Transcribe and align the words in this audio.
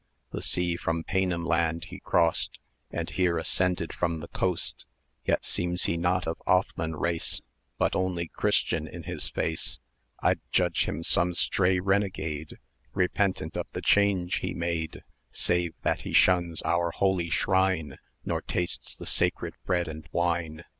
The 0.31 0.41
sea 0.41 0.77
from 0.77 1.03
Paynim 1.03 1.45
land 1.45 1.83
he 1.89 1.99
crost, 1.99 2.57
And 2.89 3.07
here 3.07 3.37
ascended 3.37 3.93
from 3.93 4.19
the 4.19 4.29
coast; 4.29 4.87
Yet 5.25 5.45
seems 5.45 5.83
he 5.83 5.95
not 5.95 6.25
of 6.25 6.41
Othman 6.47 6.95
race, 6.95 7.39
810 7.75 7.75
But 7.77 7.95
only 7.95 8.27
Christian 8.27 8.87
in 8.87 9.03
his 9.03 9.29
face: 9.29 9.79
I'd 10.19 10.39
judge 10.51 10.85
him 10.85 11.03
some 11.03 11.35
stray 11.35 11.79
renegade, 11.79 12.57
Repentant 12.95 13.55
of 13.55 13.67
the 13.73 13.81
change 13.83 14.37
he 14.37 14.55
made, 14.55 15.03
Save 15.31 15.75
that 15.83 15.99
he 16.01 16.13
shuns 16.13 16.63
our 16.63 16.89
holy 16.89 17.29
shrine, 17.29 17.99
Nor 18.25 18.41
tastes 18.41 18.95
the 18.97 19.05
sacred 19.05 19.53
bread 19.65 19.87
and 19.87 20.09
wine. 20.11 20.63